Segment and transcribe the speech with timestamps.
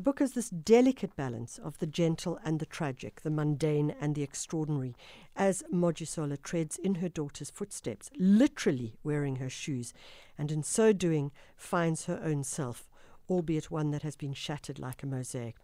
[0.00, 4.14] The book is this delicate balance of the gentle and the tragic, the mundane and
[4.14, 4.96] the extraordinary,
[5.36, 9.92] as Mojisola treads in her daughter's footsteps, literally wearing her shoes,
[10.38, 12.88] and in so doing finds her own self,
[13.30, 15.56] albeit one that has been shattered like a mosaic.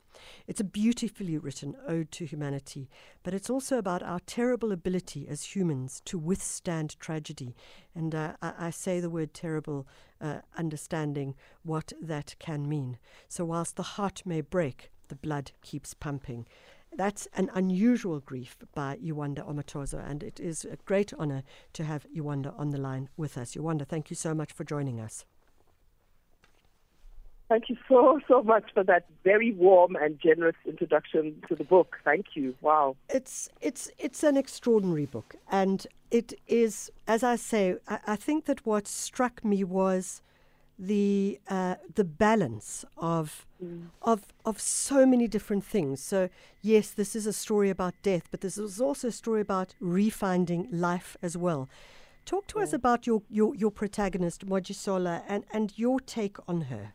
[0.46, 2.88] It's a beautifully written ode to humanity,
[3.22, 7.54] but it's also about our terrible ability as humans to withstand tragedy.
[7.94, 9.86] And uh, I, I, say the word terrible,
[10.20, 12.98] uh, understanding what that can mean.
[13.28, 16.46] So, whilst the heart may break, the blood keeps pumping.
[16.96, 21.42] That's an unusual grief by Yewande Omotoso, and it is a great honor
[21.74, 23.54] to have Yewande on the line with us.
[23.54, 25.26] Yewande, thank you so much for joining us.
[27.48, 31.96] Thank you so, so much for that very warm and generous introduction to the book.
[32.04, 32.56] Thank you.
[32.60, 32.96] Wow.
[33.08, 35.36] It's, it's, it's an extraordinary book.
[35.50, 40.22] And it is, as I say, I, I think that what struck me was
[40.76, 43.86] the, uh, the balance of, mm.
[44.02, 46.02] of, of so many different things.
[46.02, 46.28] So,
[46.62, 50.66] yes, this is a story about death, but this is also a story about refinding
[50.72, 51.68] life as well.
[52.24, 52.64] Talk to yeah.
[52.64, 56.92] us about your, your, your protagonist, Mojisola, and, and your take on her.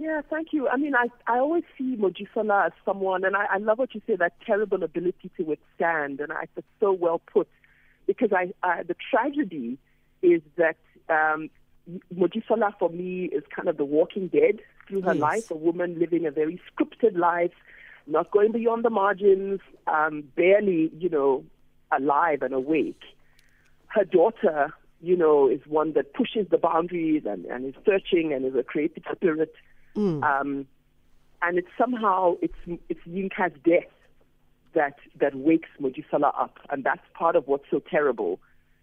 [0.00, 0.68] Yeah, thank you.
[0.68, 4.02] I mean, I, I always see Mojisola as someone, and I, I love what you
[4.06, 7.48] say, that terrible ability to withstand, and I, it's so well put,
[8.06, 9.76] because I, I the tragedy
[10.22, 10.76] is that
[11.08, 11.50] um,
[12.14, 15.20] Mojisola for me is kind of the walking dead through her yes.
[15.20, 17.52] life, a woman living a very scripted life,
[18.06, 21.44] not going beyond the margins, um, barely, you know,
[21.90, 23.00] alive and awake.
[23.88, 28.44] Her daughter, you know, is one that pushes the boundaries and, and is searching and
[28.44, 29.52] is a creative spirit.
[29.98, 30.22] Mm.
[30.22, 30.66] Um,
[31.42, 33.90] and it's somehow it's it's Yinka's death
[34.74, 38.38] that that wakes Mojisola up, and that's part of what's so terrible.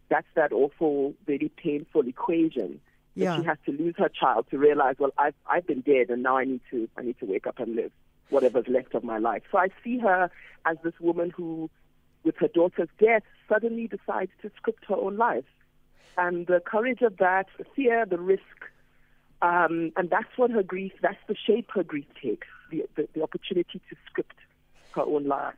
[0.10, 2.80] That's that awful, very painful equation
[3.16, 3.38] that yeah.
[3.38, 6.38] she has to lose her child to realize, well, I've I've been dead, and now
[6.38, 7.92] I need to I need to wake up and live
[8.30, 9.44] whatever's left of my life.
[9.52, 10.30] So I see her
[10.66, 11.70] as this woman who,
[12.24, 15.46] with her daughter's death, suddenly decides to script her own life,
[16.18, 18.66] and the courage of that, the fear, the risk
[19.42, 23.22] um, and that's what her grief, that's the shape her grief takes, the, the, the
[23.22, 24.36] opportunity to script
[24.94, 25.56] her own life.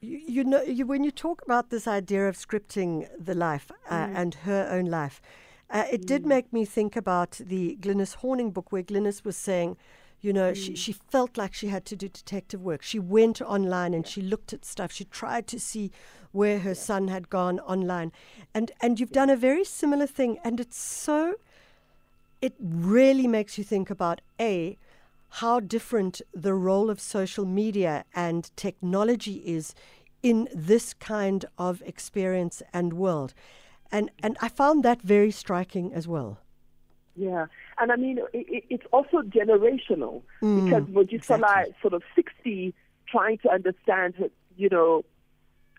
[0.00, 4.06] You, you know, you, when you talk about this idea of scripting the life uh,
[4.06, 4.16] mm.
[4.16, 5.20] and her own life,
[5.70, 6.06] uh, it mm.
[6.06, 9.76] did make me think about the Glynis Horning book where Glynis was saying,
[10.20, 10.56] you know, mm.
[10.56, 12.82] she, she felt like she had to do detective work.
[12.82, 14.90] She went online and she looked at stuff.
[14.92, 15.90] She tried to see
[16.32, 18.12] where her son had gone online.
[18.54, 20.38] And, and you've done a very similar thing.
[20.44, 21.36] And it's so
[22.40, 24.76] it really makes you think about A,
[25.34, 29.74] how different the role of social media and technology is
[30.22, 33.32] in this kind of experience and world.
[33.92, 36.38] And, and I found that very striking as well.
[37.16, 37.46] Yeah,
[37.78, 41.74] and I mean, it, it's also generational mm, because Mojisola exactly.
[41.82, 42.74] sort of 60,
[43.08, 45.04] trying to understand, her, you know,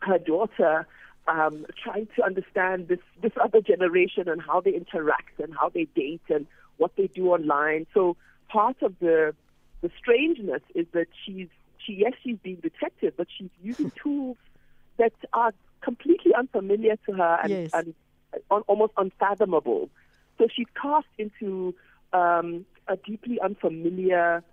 [0.02, 0.88] her daughter
[1.28, 5.86] um, trying to understand this this other generation and how they interact and how they
[5.96, 7.86] date and what they do online.
[7.94, 8.18] So
[8.50, 9.34] part of the
[9.82, 14.38] the strangeness is that she's she yes she's being detective, but she's using tools
[14.98, 17.72] that are completely unfamiliar to her and, yes.
[17.74, 17.94] and
[18.50, 19.90] almost unfathomable.
[20.38, 21.76] So she's cast into
[22.14, 24.44] um, a deeply unfamiliar,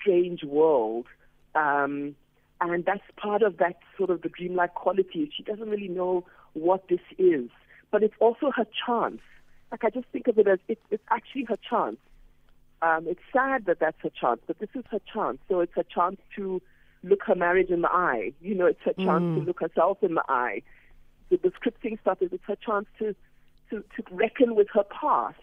[0.00, 1.06] strange world.
[1.54, 2.14] Um,
[2.60, 5.30] and that's part of that sort of the dreamlike quality.
[5.36, 6.24] She doesn't really know
[6.54, 7.50] what this is,
[7.90, 9.20] but it's also her chance.
[9.70, 11.98] Like I just think of it as it, it's actually her chance.
[12.80, 15.38] Um, it's sad that that's her chance, but this is her chance.
[15.48, 16.62] So it's her chance to
[17.02, 18.32] look her marriage in the eye.
[18.40, 19.34] You know, it's her chance mm.
[19.36, 20.62] to look herself in the eye.
[21.28, 23.14] The, the scripting stuff is it's her chance to
[23.70, 25.36] to, to reckon with her past.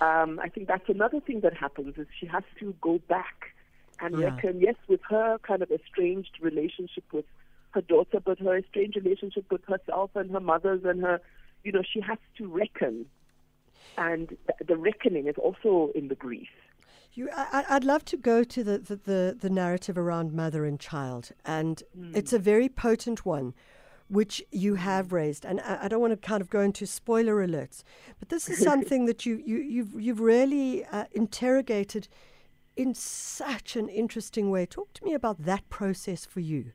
[0.00, 3.54] Um, I think that's another thing that happens is she has to go back
[4.00, 4.26] and yeah.
[4.26, 7.24] reckon, yes, with her kind of estranged relationship with
[7.72, 11.20] her daughter, but her estranged relationship with herself and her mothers and her,
[11.62, 13.06] you know, she has to reckon.
[13.98, 16.48] And the reckoning is also in the grief.
[17.12, 20.78] You, I, would love to go to the, the, the, the, narrative around mother and
[20.78, 22.16] child, and mm.
[22.16, 23.52] it's a very potent one,
[24.06, 25.44] which you have raised.
[25.44, 27.82] And I, I, don't want to kind of go into spoiler alerts,
[28.20, 32.06] but this is something that you, you, you've, you've really uh, interrogated
[32.80, 34.64] in such an interesting way.
[34.64, 36.72] Talk to me about that process for you.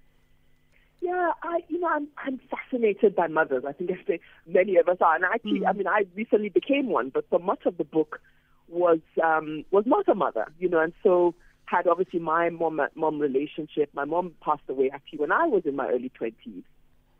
[1.01, 3.63] Yeah, I you know I'm I'm fascinated by mothers.
[3.67, 5.67] I think as many of us are, and actually, mm.
[5.67, 8.21] I mean, I recently became one, but for much of the book
[8.67, 11.33] was um, was not a mother, you know, and so
[11.65, 13.89] had obviously my mom mom relationship.
[13.93, 16.63] My mom passed away actually when I was in my early twenties,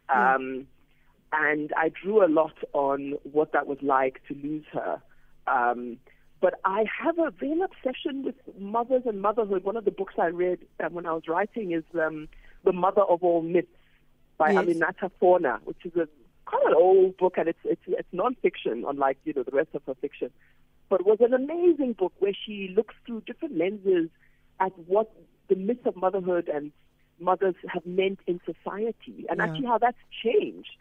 [0.10, 0.36] mm.
[0.36, 0.68] um,
[1.34, 5.02] and I drew a lot on what that was like to lose her.
[5.48, 5.98] Um,
[6.42, 9.64] but I have a real obsession with mothers and motherhood.
[9.64, 12.28] One of the books I read um, when I was writing is um,
[12.64, 13.68] The Mother of All Myths
[14.38, 14.66] by yes.
[14.66, 16.08] Aminata Forna, which is a
[16.46, 19.82] quite an old book and it's it's it's nonfiction, unlike you know the rest of
[19.88, 20.30] her fiction.
[20.90, 24.10] But it was an amazing book where she looks through different lenses
[24.60, 25.12] at what
[25.48, 26.72] the myth of motherhood and
[27.20, 29.44] mothers have meant in society and yeah.
[29.44, 30.78] actually how that's changed.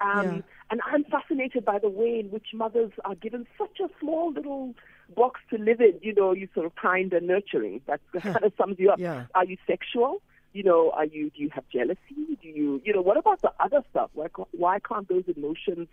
[0.00, 0.40] Um, yeah.
[0.70, 4.74] And I'm fascinated by the way in which mothers are given such a small little
[5.14, 5.98] box to live in.
[6.02, 7.80] You know, you sort of kind and nurturing.
[7.86, 8.98] That kind of sums you up.
[8.98, 9.26] Yeah.
[9.34, 10.20] Are you sexual?
[10.52, 11.30] You know, are you?
[11.30, 12.38] Do you have jealousy?
[12.42, 12.80] Do you?
[12.84, 14.10] You know, what about the other stuff?
[14.14, 15.88] Why, why can't those emotions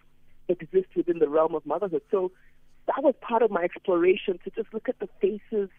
[0.47, 2.03] exist within the realm of motherhood?
[2.11, 2.31] So
[2.87, 5.69] that was part of my exploration to just look at the faces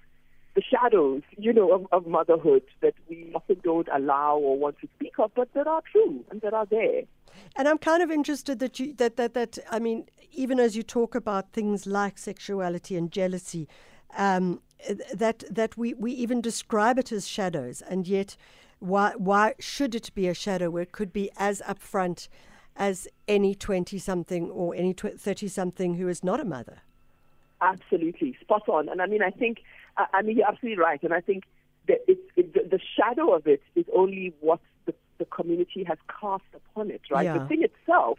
[0.54, 4.88] the shadows, you know, of, of motherhood that we often don't allow or want to
[4.96, 7.02] speak of, but that are true and that are there.
[7.56, 10.82] And I'm kind of interested that you that that that I mean, even as you
[10.82, 13.68] talk about things like sexuality and jealousy,
[14.16, 14.60] um,
[15.14, 18.36] that that we, we even describe it as shadows, and yet
[18.80, 22.28] why why should it be a shadow where it could be as upfront
[22.76, 26.82] as any twenty something or any thirty something who is not a mother?
[27.62, 28.88] Absolutely, spot on.
[28.88, 29.62] And I mean, I think
[29.96, 31.02] I, I mean, you're absolutely right.
[31.02, 31.44] And I think
[31.88, 35.98] that it, it, the, the shadow of it is only what the, the community has
[36.20, 37.24] cast upon it, right?
[37.24, 37.38] Yeah.
[37.38, 38.18] The thing itself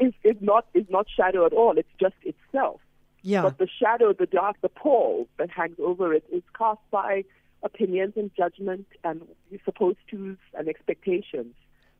[0.00, 1.76] is, is not is not shadow at all.
[1.78, 2.80] It's just itself.
[3.22, 3.42] Yeah.
[3.42, 7.24] But the shadow, the dark, the pall that hangs over it is cast by
[7.62, 9.22] opinions and judgment and
[9.64, 11.54] supposed tos and expectations.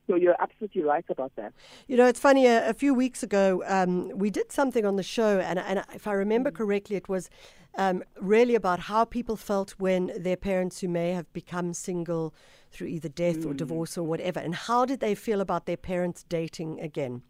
[0.07, 1.55] So you're absolutely right about that.
[1.87, 2.47] You know, it's funny.
[2.47, 6.07] A, a few weeks ago, um, we did something on the show, and, and if
[6.07, 7.31] I remember correctly, it was
[7.77, 12.35] um, really about how people felt when their parents who may have become single
[12.71, 13.47] through either death mm.
[13.47, 17.23] or divorce or whatever, and how did they feel about their parents dating again.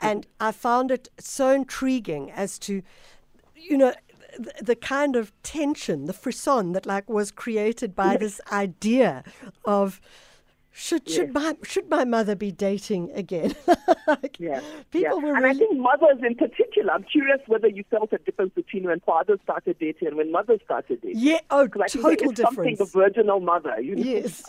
[0.00, 2.82] And I found it so intriguing as to,
[3.56, 3.92] you know,
[4.38, 9.24] the, the kind of tension, the frisson that like was created by this idea
[9.64, 10.00] of
[10.78, 11.16] should yes.
[11.16, 13.56] should my should my mother be dating again?
[14.06, 14.60] like, yeah,
[14.92, 15.26] people yeah.
[15.28, 15.34] were.
[15.34, 15.56] And really...
[15.56, 16.92] I think mothers in particular.
[16.92, 20.60] I'm curious whether you felt a difference between when fathers started dating and when mothers
[20.64, 21.18] started dating.
[21.18, 22.38] Yeah, oh, total difference.
[22.38, 23.80] Something the virginal mother.
[23.80, 24.02] You know?
[24.04, 24.44] Yes.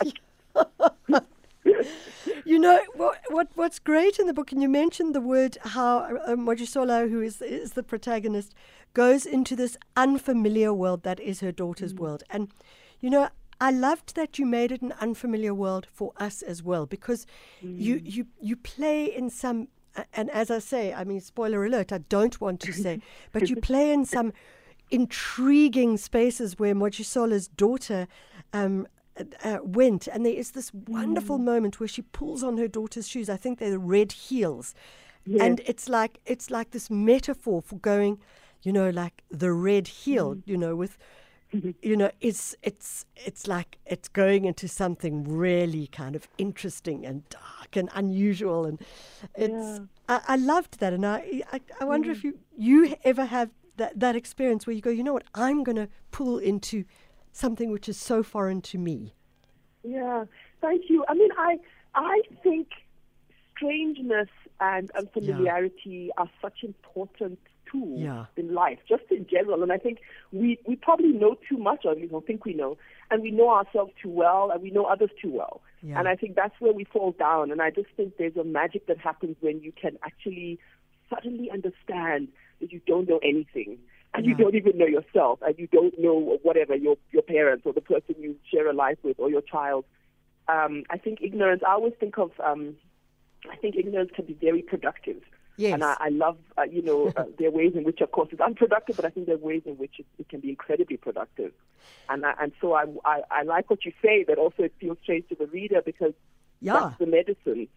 [2.44, 3.48] you know what, what?
[3.56, 7.42] What's great in the book, and you mentioned the word how um, Mojisola, who is
[7.42, 8.54] is the protagonist,
[8.94, 11.98] goes into this unfamiliar world that is her daughter's mm.
[11.98, 12.52] world, and
[13.00, 13.30] you know
[13.60, 17.26] I loved that you made it an unfamiliar world for us as well because
[17.62, 17.78] mm.
[17.78, 19.68] you, you you play in some
[20.12, 23.00] and as I say, I mean spoiler alert, I don't want to say,
[23.32, 24.32] but you play in some
[24.90, 28.08] intriguing spaces where Mojisola's daughter
[28.52, 28.86] um,
[29.44, 31.44] uh, went, and there is this wonderful mm.
[31.44, 33.28] moment where she pulls on her daughter's shoes.
[33.28, 34.74] I think they're red heels,
[35.24, 35.42] yes.
[35.42, 38.18] and it's like it's like this metaphor for going,
[38.62, 40.42] you know, like the red heel, mm.
[40.46, 40.96] you know, with
[41.82, 47.28] you know, it's it's it's like it's going into something really kind of interesting and
[47.28, 48.80] dark and unusual, and
[49.34, 49.78] it's yeah.
[50.08, 52.12] I, I, loved that, and I I, I wonder mm.
[52.12, 55.64] if you you ever have that that experience where you go, you know what, I'm
[55.64, 56.84] going to pull into
[57.32, 59.14] something which is so foreign to me.
[59.82, 60.26] Yeah,
[60.60, 61.04] thank you.
[61.08, 61.58] I mean, I
[61.96, 62.68] I think
[63.56, 64.28] strangeness
[64.60, 66.22] and unfamiliarity yeah.
[66.22, 67.38] are such important
[67.78, 68.26] yeah.
[68.36, 69.62] in life, just in general.
[69.62, 69.98] And I think
[70.32, 72.76] we, we probably know too much, or we don't think we know,
[73.10, 75.62] and we know ourselves too well, and we know others too well.
[75.82, 75.98] Yeah.
[75.98, 77.50] And I think that's where we fall down.
[77.50, 80.58] And I just think there's a magic that happens when you can actually
[81.08, 82.28] suddenly understand
[82.60, 83.78] that you don't know anything.
[84.12, 84.30] And yeah.
[84.30, 87.80] you don't even know yourself, and you don't know whatever your your parents or the
[87.80, 89.84] person you share a life with or your child.
[90.48, 91.62] Um, I think ignorance.
[91.64, 92.32] I always think of.
[92.44, 92.74] Um,
[93.48, 95.22] I think ignorance can be very productive
[95.60, 95.74] Yes.
[95.74, 98.30] And I, I love, uh, you know, uh, there are ways in which, of course,
[98.32, 100.96] it's unproductive, but I think there are ways in which it, it can be incredibly
[100.96, 101.52] productive.
[102.08, 104.96] And I, and so I, I, I like what you say, that also it feels
[105.02, 106.14] strange to the reader because
[106.62, 106.80] yeah.
[106.80, 107.68] that's the medicine.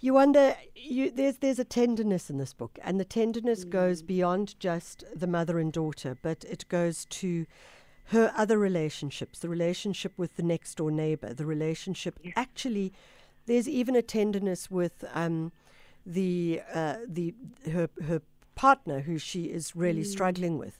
[0.00, 3.70] You wonder, you, there's, there's a tenderness in this book, and the tenderness mm.
[3.70, 7.46] goes beyond just the mother and daughter, but it goes to
[8.06, 12.18] her other relationships, the relationship with the next door neighbor, the relationship.
[12.22, 12.32] Yes.
[12.36, 12.92] Actually,
[13.46, 15.50] there's even a tenderness with um,
[16.06, 17.34] the uh, the
[17.70, 18.22] her her
[18.54, 20.06] partner who she is really mm.
[20.06, 20.78] struggling with,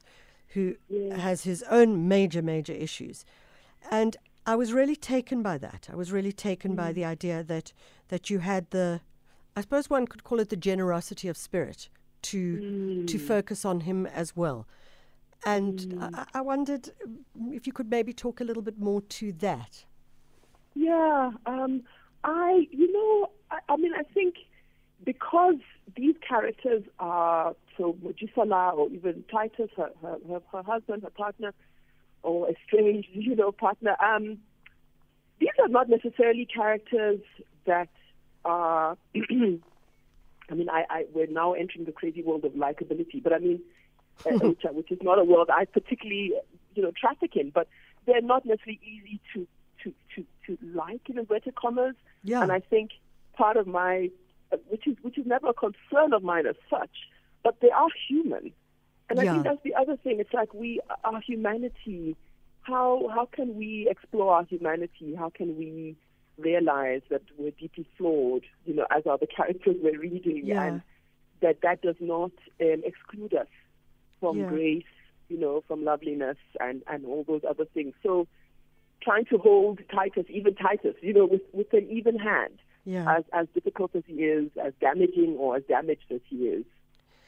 [0.48, 1.16] who yeah.
[1.16, 3.24] has his own major major issues,
[3.90, 5.88] and I was really taken by that.
[5.92, 6.76] I was really taken mm.
[6.76, 7.72] by the idea that
[8.08, 9.00] that you had the,
[9.56, 11.88] I suppose one could call it the generosity of spirit
[12.22, 13.06] to mm.
[13.06, 14.66] to focus on him as well.
[15.44, 16.14] And mm.
[16.14, 16.90] I, I, wondered
[17.50, 19.84] if you could maybe talk a little bit more to that.
[20.74, 21.82] Yeah, um,
[22.24, 24.34] I, you know, I, I mean, I think
[25.04, 25.56] because
[25.96, 31.54] these characters are So Mojisola or even Titus, her, her, her, husband, her partner,
[32.22, 33.96] or a strange, you know, partner.
[34.02, 34.38] Um,
[35.38, 37.20] these are not necessarily characters
[37.66, 37.88] that
[38.44, 38.96] are.
[39.16, 43.60] I mean, I, I, we're now entering the crazy world of likability, but I mean,
[44.26, 46.32] uh, which, which is not a world I particularly,
[46.74, 47.50] you know, traffic in.
[47.50, 47.68] But
[48.06, 49.46] they're not necessarily easy to
[49.84, 51.94] to to to like in inverted commas.
[52.24, 52.42] Yeah.
[52.42, 52.90] And I think
[53.34, 54.29] part of my, uh,
[54.68, 56.90] which is which is never a concern of mine as such,
[57.42, 58.52] but they are human.
[59.08, 60.20] And I think that's the other thing.
[60.20, 62.16] It's like we, our humanity.
[62.62, 65.14] How how can we explore our humanity?
[65.16, 65.96] How can we
[66.38, 68.44] realize that we're deeply flawed?
[68.66, 70.62] You know, as are the characters we're reading, Yeah.
[70.62, 70.82] and
[71.40, 73.48] that that does not um, exclude us
[74.20, 74.48] from Yeah.
[74.48, 74.84] grace.
[75.28, 77.94] You know, from loveliness and and all those other things.
[78.02, 78.26] So,
[79.00, 83.18] trying to hold Titus, even Titus, you know, with with an even hand Yeah.
[83.18, 86.64] as as difficult as he is, as damaging or as damaged as he is,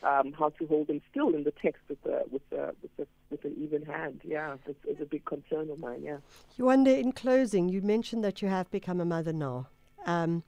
[0.03, 3.07] um, how to hold him still in the text with a with a with a
[3.31, 4.21] with an even hand.
[4.25, 6.03] Yeah, it's, it's a big concern of mine.
[6.03, 6.19] Yeah.
[6.57, 9.69] You wonder, in closing, you mentioned that you have become a mother now.
[10.07, 10.43] Um,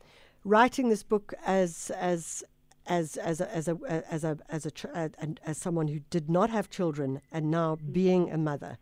[0.45, 2.43] writing this book as as
[2.87, 3.79] as as a, as a
[4.11, 8.31] as a as a and as someone who did not have children and now being
[8.31, 8.79] a mother,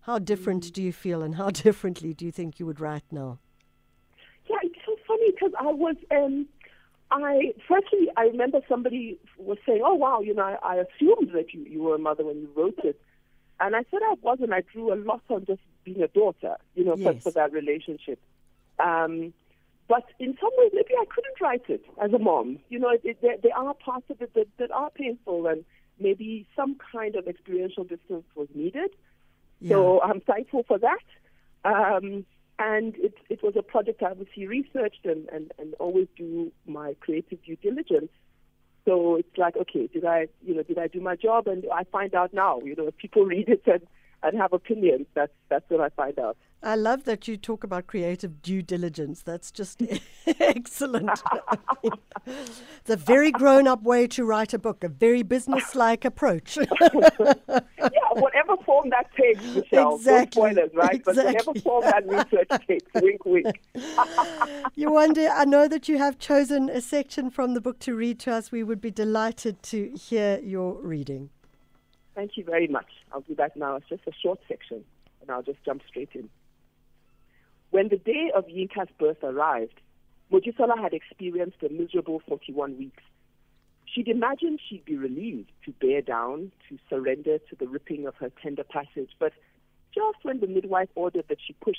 [0.00, 3.38] how different do you feel, and how differently do you think you would write now?
[4.48, 6.46] Yeah, it's so funny because I was, um,
[7.10, 11.52] I firstly I remember somebody was saying, "Oh wow, you know, I, I assumed that
[11.52, 13.00] you you were a mother when you wrote it,"
[13.60, 14.52] and I said I wasn't.
[14.52, 17.22] I drew a lot on just being a daughter, you know, for, Yes.
[17.22, 18.18] for that relationship.
[18.78, 19.32] Um,
[19.86, 22.58] but in some ways, maybe I couldn't write it as a mom.
[22.70, 25.64] You know, it, it, there, there are parts of it that, that are painful, and
[26.00, 28.90] maybe some kind of experiential distance was needed.
[29.68, 30.98] So I'm thankful for that.
[31.64, 32.26] Um,
[32.58, 36.94] and it, it was a project I obviously researched and, and, and always do my
[37.00, 38.10] creative due diligence.
[38.84, 41.48] So it's like, okay, did I, you know, did I do my job?
[41.48, 43.86] And I find out now, you know, if people read it and,
[44.24, 46.36] and have opinions, that's, that's what I find out.
[46.62, 49.22] I love that you talk about creative due diligence.
[49.22, 49.82] That's just
[50.40, 51.22] excellent.
[51.26, 51.92] I mean,
[52.26, 56.58] it's a very grown up way to write a book, a very business like approach.
[57.92, 59.96] Yeah, whatever form that takes, Michelle.
[59.96, 61.02] Exactly, No spoilers, right?
[61.04, 61.34] But exactly.
[61.34, 63.60] whatever form that research takes, wink, wink.
[64.74, 68.18] you wonder, I know that you have chosen a section from the book to read
[68.20, 68.50] to us.
[68.50, 71.28] We would be delighted to hear your reading.
[72.14, 72.90] Thank you very much.
[73.12, 73.76] I'll do that now.
[73.76, 74.84] It's just a short section,
[75.20, 76.28] and I'll just jump straight in.
[77.70, 79.80] When the day of Yinka's birth arrived,
[80.32, 83.02] Mojisola had experienced a miserable 41 weeks.
[83.84, 88.30] She'd imagined she'd be relieved to bear down, to surrender to the ripping of her
[88.42, 89.32] tender passage, but
[89.92, 91.78] just when the midwife ordered that she push,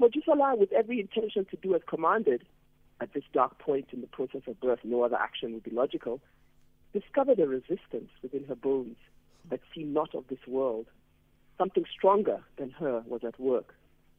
[0.00, 2.44] Mojisola, with every intention to do as commanded,
[3.00, 6.20] at this dark point in the process of birth, no other action would be logical,
[6.92, 8.96] discovered a resistance within her bones
[9.50, 10.86] that seemed not of this world.
[11.56, 13.74] Something stronger than her was at work.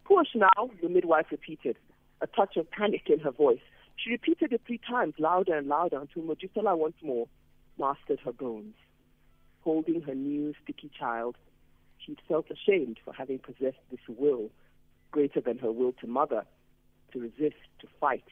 [0.06, 1.78] Push now, the midwife repeated,
[2.22, 3.62] a touch of panic in her voice.
[3.96, 7.28] She repeated it three times, louder and louder, until Mojisola once more
[7.78, 8.76] mastered her bones.
[9.62, 11.36] Holding her new, sticky child,
[11.98, 14.50] she'd felt ashamed for having possessed this will,
[15.12, 16.46] greater than her will to mother,
[17.14, 18.26] to resist, to fight,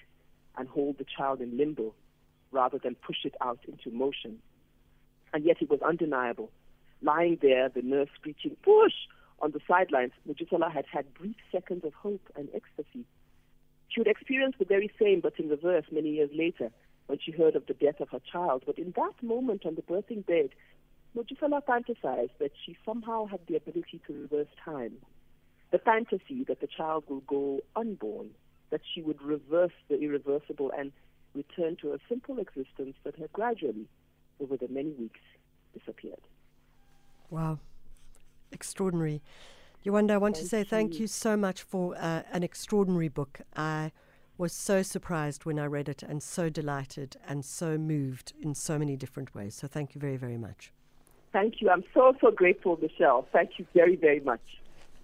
[0.58, 1.94] and hold the child in limbo,
[2.52, 4.40] rather than push it out into motion.
[5.34, 6.50] And yet it was undeniable.
[7.02, 8.94] Lying there, the nurse screeching, push!
[9.40, 13.06] On the sidelines, Mojisola had had brief seconds of hope and ecstasy.
[13.88, 16.72] She would experience the very same, but in reverse, many years later,
[17.06, 18.64] when she heard of the death of her child.
[18.66, 20.50] But in that moment on the birthing bed,
[21.16, 24.98] Mojisola fantasized that she somehow had the ability to reverse time.
[25.72, 28.32] The fantasy that the child will go unborn,
[28.72, 30.92] that she would reverse the irreversible and
[31.34, 33.88] return to a simple existence that had gradually,
[34.40, 35.20] over the many weeks,
[35.78, 36.22] disappeared.
[37.30, 37.60] Wow.
[38.52, 39.22] Extraordinary.
[39.86, 41.02] Yewande, I want to Thank say thank you.
[41.02, 43.42] you so much for uh, an extraordinary book.
[43.56, 43.92] I
[44.38, 48.78] was so surprised when I read it and so delighted and so moved in so
[48.78, 49.56] many different ways.
[49.56, 50.72] So thank you very, very much.
[51.34, 51.70] Thank you.
[51.70, 53.28] I'm so, so grateful, Michelle.
[53.32, 54.42] Thank you very, very much.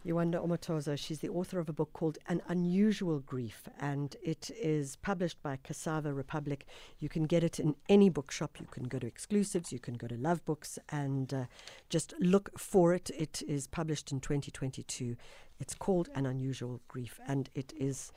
[0.05, 4.98] Yewande Omotoso, she's the author of a book called An Unusual Grief, and it is
[4.98, 6.65] published by Cassava Republic.
[7.00, 8.60] You can get it in any bookshop.
[8.60, 11.45] You can go to exclusives, you can go to Love Books, and uh,
[11.89, 13.12] just look for it.
[13.17, 15.15] It is published in 2022.
[15.62, 18.12] It's called An Unusual Grief, and it is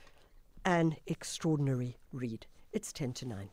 [0.64, 2.46] an extraordinary read.
[2.72, 3.48] It's 10 to 9.